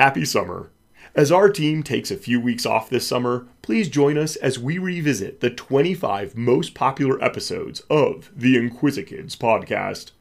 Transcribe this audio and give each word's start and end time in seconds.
Happy 0.00 0.24
summer! 0.24 0.70
As 1.14 1.30
our 1.30 1.50
team 1.50 1.82
takes 1.82 2.10
a 2.10 2.16
few 2.16 2.40
weeks 2.40 2.64
off 2.64 2.88
this 2.88 3.06
summer, 3.06 3.46
please 3.60 3.86
join 3.90 4.16
us 4.16 4.34
as 4.36 4.58
we 4.58 4.78
revisit 4.78 5.40
the 5.40 5.50
25 5.50 6.34
most 6.38 6.72
popular 6.72 7.22
episodes 7.22 7.80
of 7.90 8.30
the 8.34 8.56
Inquisikids 8.56 9.36
podcast. 9.36 10.12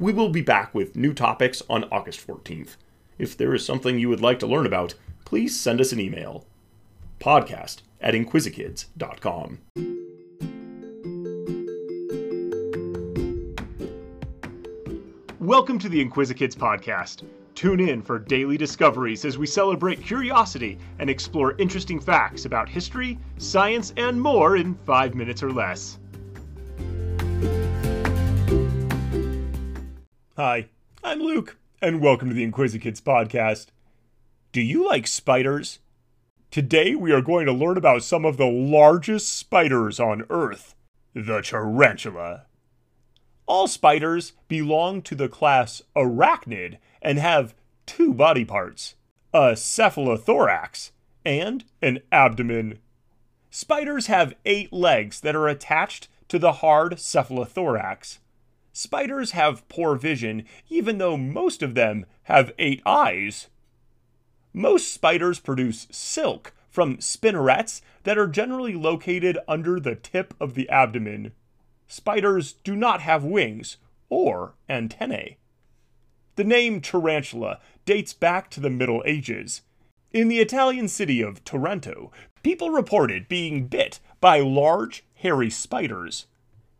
We 0.00 0.12
will 0.12 0.30
be 0.30 0.40
back 0.40 0.74
with 0.74 0.96
new 0.96 1.14
topics 1.14 1.62
on 1.70 1.84
August 1.92 2.26
14th. 2.26 2.74
If 3.20 3.36
there 3.36 3.54
is 3.54 3.64
something 3.64 4.00
you 4.00 4.08
would 4.08 4.20
like 4.20 4.40
to 4.40 4.48
learn 4.48 4.66
about, 4.66 4.94
please 5.24 5.56
send 5.56 5.80
us 5.80 5.92
an 5.92 6.00
email. 6.00 6.44
Podcast 7.20 7.82
at 8.00 8.14
inquisikids.com. 8.14 9.60
Welcome 15.38 15.78
to 15.78 15.88
the 15.88 16.04
Inquisikids 16.04 16.56
podcast. 16.56 17.22
Tune 17.60 17.80
in 17.80 18.00
for 18.00 18.18
daily 18.18 18.56
discoveries 18.56 19.26
as 19.26 19.36
we 19.36 19.46
celebrate 19.46 20.02
curiosity 20.02 20.78
and 20.98 21.10
explore 21.10 21.54
interesting 21.58 22.00
facts 22.00 22.46
about 22.46 22.70
history, 22.70 23.18
science, 23.36 23.92
and 23.98 24.18
more 24.18 24.56
in 24.56 24.74
five 24.86 25.14
minutes 25.14 25.42
or 25.42 25.52
less. 25.52 25.98
Hi, 30.38 30.70
I'm 31.04 31.20
Luke, 31.20 31.58
and 31.82 32.00
welcome 32.00 32.30
to 32.30 32.34
the 32.34 32.50
Inquisikids 32.50 33.02
podcast. 33.02 33.66
Do 34.52 34.62
you 34.62 34.88
like 34.88 35.06
spiders? 35.06 35.80
Today 36.50 36.94
we 36.94 37.12
are 37.12 37.20
going 37.20 37.44
to 37.44 37.52
learn 37.52 37.76
about 37.76 38.02
some 38.02 38.24
of 38.24 38.38
the 38.38 38.46
largest 38.46 39.36
spiders 39.36 40.00
on 40.00 40.24
Earth 40.30 40.74
the 41.12 41.42
tarantula. 41.42 42.46
All 43.44 43.68
spiders 43.68 44.32
belong 44.48 45.02
to 45.02 45.14
the 45.14 45.28
class 45.28 45.82
arachnid 45.94 46.78
and 47.02 47.18
have 47.18 47.54
two 47.86 48.14
body 48.14 48.44
parts 48.44 48.94
a 49.32 49.52
cephalothorax 49.52 50.90
and 51.24 51.64
an 51.80 52.00
abdomen. 52.10 52.78
Spiders 53.50 54.06
have 54.06 54.34
eight 54.44 54.72
legs 54.72 55.20
that 55.20 55.36
are 55.36 55.48
attached 55.48 56.08
to 56.28 56.38
the 56.38 56.52
hard 56.52 56.94
cephalothorax. 56.94 58.18
Spiders 58.72 59.32
have 59.32 59.68
poor 59.68 59.96
vision, 59.96 60.44
even 60.68 60.98
though 60.98 61.16
most 61.16 61.62
of 61.62 61.74
them 61.74 62.06
have 62.24 62.52
eight 62.58 62.80
eyes. 62.86 63.48
Most 64.52 64.92
spiders 64.92 65.40
produce 65.40 65.86
silk 65.90 66.52
from 66.68 66.98
spinnerets 66.98 67.82
that 68.04 68.16
are 68.16 68.28
generally 68.28 68.74
located 68.74 69.38
under 69.48 69.80
the 69.80 69.96
tip 69.96 70.34
of 70.40 70.54
the 70.54 70.68
abdomen. 70.70 71.32
Spiders 71.88 72.52
do 72.64 72.76
not 72.76 73.00
have 73.00 73.24
wings 73.24 73.76
or 74.08 74.54
antennae. 74.68 75.36
The 76.40 76.44
name 76.44 76.80
tarantula 76.80 77.58
dates 77.84 78.14
back 78.14 78.48
to 78.52 78.60
the 78.60 78.70
Middle 78.70 79.02
Ages. 79.04 79.60
In 80.10 80.28
the 80.28 80.38
Italian 80.38 80.88
city 80.88 81.20
of 81.20 81.44
Taranto, 81.44 82.10
people 82.42 82.70
reported 82.70 83.28
being 83.28 83.66
bit 83.66 84.00
by 84.22 84.40
large, 84.40 85.04
hairy 85.16 85.50
spiders. 85.50 86.28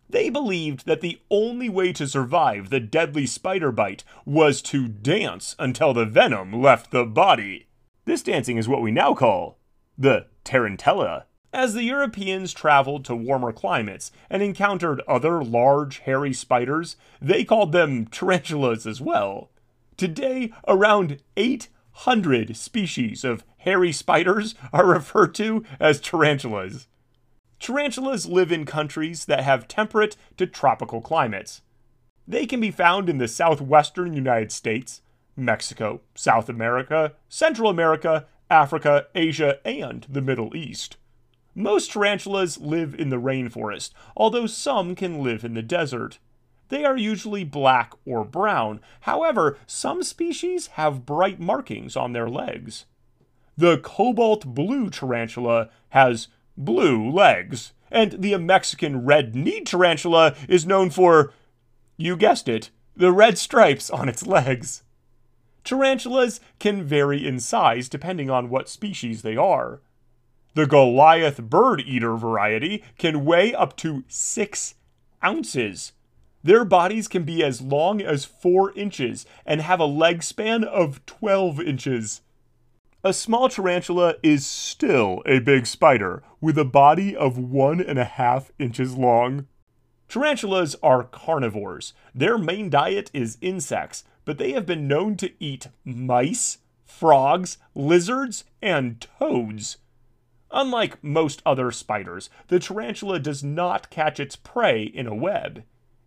They 0.08 0.30
believed 0.30 0.86
that 0.86 1.02
the 1.02 1.20
only 1.30 1.69
way 1.69 1.92
to 1.92 2.08
survive 2.08 2.70
the 2.70 2.80
deadly 2.80 3.27
spider 3.27 3.70
bite 3.70 4.02
was 4.25 4.62
to 4.62 4.89
dance 4.89 5.56
until 5.58 5.92
the 5.92 6.06
venom 6.06 6.55
left 6.55 6.91
the 6.91 7.05
body. 7.05 7.67
This 8.06 8.22
dancing 8.22 8.56
is 8.56 8.67
what 8.67 8.80
we 8.80 8.91
now 8.91 9.12
call 9.12 9.58
the 9.98 10.28
tarantella. 10.42 11.24
As 11.52 11.74
the 11.74 11.83
Europeans 11.83 12.55
traveled 12.55 13.05
to 13.05 13.14
warmer 13.14 13.52
climates 13.52 14.11
and 14.30 14.42
encountered 14.42 15.02
other 15.06 15.45
large, 15.45 15.98
hairy 15.98 16.33
spiders, 16.33 16.97
they 17.20 17.45
called 17.45 17.72
them 17.72 18.06
tarantulas 18.06 18.86
as 18.86 19.02
well. 19.02 19.50
Today, 20.01 20.51
around 20.67 21.19
800 21.37 22.56
species 22.56 23.23
of 23.23 23.45
hairy 23.59 23.93
spiders 23.93 24.55
are 24.73 24.87
referred 24.87 25.34
to 25.34 25.62
as 25.79 26.01
tarantulas. 26.01 26.87
Tarantulas 27.59 28.25
live 28.25 28.51
in 28.51 28.65
countries 28.65 29.27
that 29.27 29.45
have 29.45 29.69
temperate 29.69 30.17
to 30.39 30.47
tropical 30.47 31.02
climates. 31.02 31.61
They 32.27 32.47
can 32.47 32.63
be 32.63 32.70
found 32.70 33.11
in 33.11 33.19
the 33.19 33.29
southwestern 33.29 34.14
United 34.14 34.52
States, 34.52 35.02
Mexico, 35.36 36.01
South 36.14 36.48
America, 36.48 37.13
Central 37.29 37.69
America, 37.69 38.27
Africa, 38.48 39.08
Asia, 39.14 39.58
and 39.67 40.07
the 40.08 40.23
Middle 40.23 40.57
East. 40.57 40.97
Most 41.55 41.92
tarantulas 41.92 42.57
live 42.57 42.95
in 42.95 43.11
the 43.11 43.20
rainforest, 43.20 43.91
although 44.17 44.47
some 44.47 44.95
can 44.95 45.23
live 45.23 45.45
in 45.45 45.53
the 45.53 45.61
desert. 45.61 46.19
They 46.70 46.85
are 46.85 46.97
usually 46.97 47.45
black 47.45 47.92
or 48.07 48.25
brown. 48.25 48.81
However, 49.03 49.58
some 49.67 50.03
species 50.03 50.69
have 50.69 51.05
bright 51.05 51.39
markings 51.39 51.97
on 51.97 52.13
their 52.13 52.29
legs. 52.29 52.86
The 53.57 53.79
cobalt 53.79 54.47
blue 54.47 54.89
tarantula 54.89 55.69
has 55.91 56.29
blue 56.57 57.11
legs, 57.11 57.73
and 57.91 58.13
the 58.13 58.36
Mexican 58.39 59.05
red 59.05 59.35
kneed 59.35 59.67
tarantula 59.67 60.35
is 60.48 60.64
known 60.64 60.91
for, 60.91 61.33
you 61.97 62.17
guessed 62.17 62.48
it, 62.48 62.70
the 62.97 63.13
red 63.13 63.36
stripes 63.36 63.91
on 63.91 64.09
its 64.09 64.27
legs. 64.27 64.85
Tarantulas 65.64 66.41
can 66.59 66.85
vary 66.85 67.27
in 67.27 67.41
size 67.41 67.89
depending 67.89 68.30
on 68.30 68.48
what 68.48 68.69
species 68.69 69.23
they 69.23 69.36
are. 69.36 69.80
The 70.55 70.67
Goliath 70.67 71.42
bird 71.42 71.83
eater 71.85 72.17
variety 72.17 72.85
can 72.97 73.25
weigh 73.25 73.55
up 73.55 73.77
to 73.79 74.05
6 74.09 74.75
ounces. 75.23 75.92
Their 76.42 76.64
bodies 76.64 77.06
can 77.06 77.24
be 77.24 77.45
as 77.45 77.61
long 77.61 78.01
as 78.01 78.24
4 78.24 78.73
inches 78.73 79.27
and 79.45 79.61
have 79.61 79.80
a 79.80 79.84
leg 79.84 80.23
span 80.23 80.64
of 80.64 81.05
12 81.06 81.61
inches. 81.61 82.23
A 83.02 83.12
small 83.12 83.48
tarantula 83.48 84.14
is 84.23 84.46
still 84.46 85.23
a 85.27 85.39
big 85.39 85.67
spider 85.67 86.23
with 86.40 86.58
a 86.58 86.64
body 86.64 87.17
of 87.17 87.39
one 87.39 87.80
and 87.80 87.98
a 87.98 88.05
half 88.05 88.52
inches 88.58 88.95
long. 88.95 89.46
Tarantulas 90.08 90.77
are 90.83 91.05
carnivores. 91.05 91.95
Their 92.14 92.36
main 92.36 92.68
diet 92.68 93.11
is 93.14 93.39
insects, 93.40 94.05
but 94.24 94.39
they 94.39 94.52
have 94.52 94.67
been 94.67 94.89
known 94.89 95.17
to 95.17 95.33
eat 95.39 95.68
mice, 95.84 96.58
frogs, 96.84 97.58
lizards, 97.74 98.45
and 98.61 99.00
toads. 99.18 99.79
Unlike 100.50 101.02
most 101.05 101.42
other 101.46 101.70
spiders, 101.70 102.29
the 102.48 102.58
tarantula 102.58 103.18
does 103.18 103.45
not 103.45 103.89
catch 103.89 104.18
its 104.18 104.36
prey 104.36 104.83
in 104.83 105.06
a 105.06 105.14
web. 105.14 105.62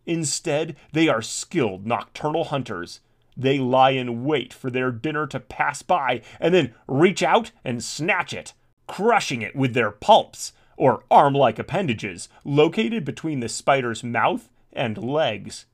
Instead, 0.05 0.75
they 0.91 1.07
are 1.07 1.21
skilled 1.21 1.85
nocturnal 1.85 2.45
hunters. 2.45 2.99
They 3.35 3.57
lie 3.57 3.91
in 3.91 4.25
wait 4.25 4.53
for 4.53 4.69
their 4.69 4.91
dinner 4.91 5.25
to 5.27 5.39
pass 5.39 5.81
by 5.81 6.21
and 6.39 6.53
then 6.53 6.73
reach 6.87 7.23
out 7.23 7.51
and 7.63 7.83
snatch 7.83 8.33
it, 8.33 8.53
crushing 8.87 9.41
it 9.41 9.55
with 9.55 9.73
their 9.73 9.91
palps, 9.91 10.51
or 10.77 11.03
arm 11.09 11.33
like 11.33 11.57
appendages, 11.59 12.29
located 12.43 13.05
between 13.05 13.39
the 13.39 13.49
spider's 13.49 14.03
mouth 14.03 14.49
and 14.71 14.97
legs. 14.97 15.65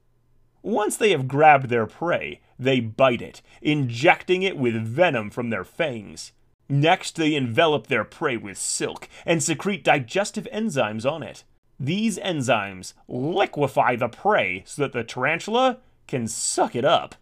Once 0.61 0.97
they 0.97 1.11
have 1.11 1.27
grabbed 1.27 1.69
their 1.69 1.85
prey, 1.85 2.41
they 2.57 2.79
bite 2.79 3.21
it, 3.21 3.41
injecting 3.61 4.43
it 4.43 4.57
with 4.57 4.75
venom 4.75 5.29
from 5.29 5.49
their 5.49 5.63
fangs. 5.63 6.33
Next, 6.67 7.15
they 7.15 7.33
envelop 7.33 7.87
their 7.87 8.03
prey 8.03 8.37
with 8.37 8.57
silk 8.57 9.09
and 9.25 9.41
secrete 9.41 9.83
digestive 9.83 10.47
enzymes 10.53 11.09
on 11.09 11.23
it. 11.23 11.43
These 11.79 12.19
enzymes 12.19 12.93
liquefy 13.07 13.95
the 13.95 14.09
prey 14.09 14.63
so 14.65 14.81
that 14.81 14.91
the 14.91 15.03
tarantula 15.03 15.77
can 16.07 16.27
suck 16.27 16.75
it 16.75 16.83
up. 16.83 17.15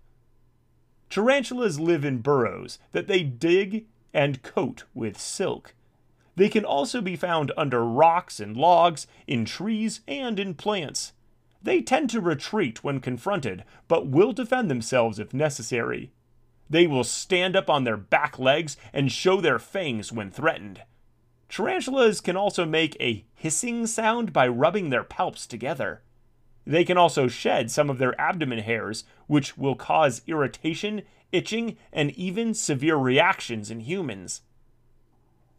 Tarantulas 1.09 1.79
live 1.79 2.03
in 2.03 2.19
burrows 2.19 2.79
that 2.91 3.07
they 3.07 3.23
dig 3.23 3.85
and 4.13 4.41
coat 4.41 4.84
with 4.94 5.19
silk. 5.19 5.73
They 6.35 6.50
can 6.50 6.66
also 6.66 7.01
be 7.01 7.16
found 7.16 7.51
under 7.56 7.84
rocks 7.84 8.40
and 8.40 8.57
logs, 8.57 9.07
in 9.25 9.45
trees, 9.45 10.01
and 10.07 10.40
in 10.40 10.53
plants. 10.53 11.13
They 11.62 11.81
tend 11.81 12.09
to 12.12 12.22
retreat 12.22 12.84
when 12.84 13.00
confronted, 13.00 13.63
but 13.88 14.07
will 14.07 14.34
defend 14.34 14.69
themselves 14.69 15.19
if 15.19 15.34
necessary. 15.34 16.12
They 16.69 16.85
will 16.85 17.03
stand 17.03 17.56
up 17.56 17.69
on 17.69 17.84
their 17.84 17.97
back 17.97 18.38
legs 18.38 18.78
and 18.94 19.12
show 19.12 19.42
their 19.42 19.60
fangs 19.60 20.12
when 20.12 20.30
threatened. 20.30 20.81
Tarantulas 21.49 22.21
can 22.21 22.35
also 22.35 22.65
make 22.65 22.97
a 22.99 23.25
hissing 23.33 23.88
sound 23.88 24.33
by 24.33 24.47
rubbing 24.47 24.89
their 24.89 25.03
palps 25.03 25.47
together. 25.47 26.01
They 26.65 26.83
can 26.83 26.97
also 26.97 27.27
shed 27.27 27.71
some 27.71 27.89
of 27.89 27.97
their 27.97 28.19
abdomen 28.19 28.59
hairs, 28.59 29.05
which 29.27 29.57
will 29.57 29.75
cause 29.75 30.21
irritation, 30.27 31.03
itching, 31.31 31.77
and 31.94 32.11
even 32.11 32.53
severe 32.53 32.97
reactions 32.97 33.71
in 33.71 33.81
humans. 33.81 34.41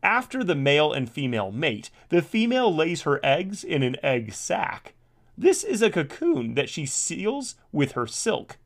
After 0.02 0.44
the 0.44 0.55
male 0.55 0.93
and 0.93 1.11
female 1.11 1.50
mate, 1.50 1.91
the 2.11 2.23
female 2.23 2.75
lays 2.75 3.02
her 3.02 3.19
eggs 3.25 3.64
in 3.64 3.82
an 3.82 3.96
egg 4.02 4.32
sac. 4.34 4.94
This 5.37 5.64
is 5.64 5.82
a 5.82 5.91
cocoon 5.91 6.55
that 6.55 6.69
she 6.69 6.84
seals 6.84 7.55
with 7.73 7.93
her 7.93 8.06
silk 8.06 8.58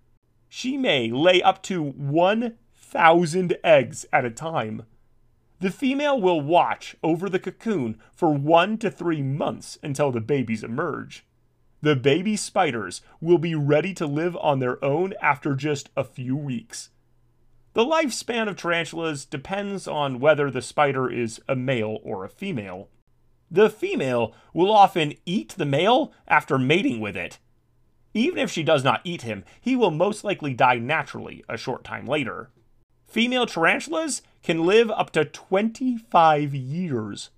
she 0.54 0.76
may 0.76 1.10
lay 1.10 1.40
up 1.40 1.62
to 1.62 1.82
1,000 1.82 3.56
eggs 3.64 4.04
at 4.12 4.26
a 4.26 4.30
time. 4.30 4.82
The 5.62 5.70
female 5.70 6.20
will 6.20 6.41
watch 6.41 6.97
over 7.05 7.29
the 7.29 7.38
cocoon 7.38 8.00
for 8.12 8.35
one 8.35 8.79
to 8.79 8.91
three 8.91 9.23
months 9.23 9.79
until 9.81 10.11
the 10.11 10.20
babies 10.20 10.64
emerge. 10.64 11.25
The 11.82 11.94
baby 11.94 12.35
spiders 12.35 13.00
will 13.20 13.38
be 13.38 13.55
ready 13.55 13.94
to 13.94 14.06
live 14.09 14.37
on 14.38 14.59
their 14.59 14.85
own 14.85 15.14
after 15.23 15.55
just 15.55 15.88
a 15.97 16.03
few 16.03 16.35
weeks. 16.35 16.91
The 17.75 17.85
lifespan 17.85 18.49
of 18.49 18.56
tarantulas 18.56 19.25
depends 19.25 19.87
on 19.87 20.19
whether 20.19 20.50
the 20.50 20.62
spider 20.62 21.09
is 21.09 21.41
a 21.49 21.55
male 21.55 22.00
or 22.03 22.25
a 22.25 22.29
female. 22.29 22.88
The 23.49 23.70
female 23.70 24.35
will 24.53 24.73
often 24.73 25.14
eat 25.26 25.50
the 25.50 25.64
male 25.64 26.12
after 26.26 26.59
mating 26.59 26.99
with 26.99 27.17
it. 27.17 27.38
Even 28.14 28.38
if 28.38 28.50
she 28.50 28.64
does 28.64 28.82
not 28.82 29.00
eat 29.05 29.23
him, 29.23 29.44
he 29.61 29.76
will 29.76 29.93
most 29.93 30.25
likely 30.25 30.55
die 30.55 30.79
naturally 30.79 31.44
a 31.49 31.56
short 31.56 31.85
time 31.85 32.06
later. 32.06 32.50
Female 33.12 33.44
tarantulas 33.44 34.23
can 34.43 34.64
live 34.64 34.91
up 34.91 35.11
to 35.11 35.26
25 35.26 36.55
years. 36.55 37.29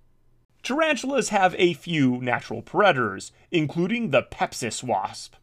Tarantulas 0.63 1.29
have 1.29 1.53
a 1.57 1.73
few 1.73 2.21
natural 2.21 2.61
predators, 2.61 3.33
including 3.51 4.11
the 4.11 4.23
Pepsis 4.23 4.81
wasp. 4.81 5.35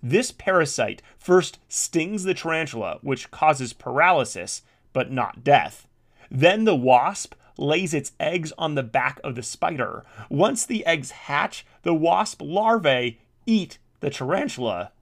This 0.00 0.30
parasite 0.30 1.02
first 1.18 1.58
stings 1.68 2.22
the 2.22 2.32
tarantula, 2.32 3.00
which 3.02 3.32
causes 3.32 3.72
paralysis, 3.72 4.62
but 4.92 5.10
not 5.10 5.42
death. 5.42 5.88
Then 6.30 6.62
the 6.62 6.76
wasp 6.76 7.34
lays 7.58 7.92
its 7.92 8.12
eggs 8.20 8.52
on 8.56 8.76
the 8.76 8.84
back 8.84 9.18
of 9.24 9.34
the 9.34 9.42
spider. 9.42 10.04
Once 10.30 10.64
the 10.64 10.86
eggs 10.86 11.10
hatch, 11.10 11.66
the 11.82 11.92
wasp 11.92 12.40
larvae 12.40 13.18
eat 13.46 13.78
the 13.98 14.10
tarantula. 14.10 14.92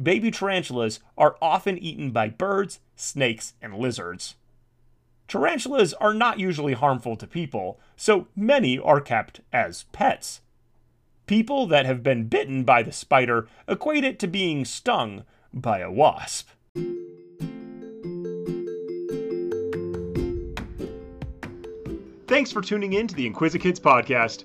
Baby 0.00 0.30
tarantulas 0.30 1.00
are 1.16 1.36
often 1.40 1.78
eaten 1.78 2.10
by 2.10 2.28
birds, 2.28 2.80
snakes, 2.96 3.54
and 3.62 3.76
lizards. 3.76 4.34
Tarantulas 5.28 5.94
are 5.94 6.12
not 6.12 6.38
usually 6.38 6.74
harmful 6.74 7.16
to 7.16 7.26
people, 7.26 7.78
so 7.96 8.26
many 8.34 8.78
are 8.78 9.00
kept 9.00 9.40
as 9.52 9.84
pets. 9.92 10.40
People 11.26 11.66
that 11.68 11.86
have 11.86 12.02
been 12.02 12.26
bitten 12.26 12.64
by 12.64 12.82
the 12.82 12.92
spider 12.92 13.48
equate 13.66 14.04
it 14.04 14.18
to 14.18 14.26
being 14.26 14.64
stung 14.64 15.24
by 15.52 15.78
a 15.78 15.90
wasp. 15.90 16.48
Thanks 22.26 22.50
for 22.50 22.60
tuning 22.60 22.94
in 22.94 23.06
to 23.06 23.14
the 23.14 23.30
Inquisikids 23.30 23.78
podcast. 23.80 24.44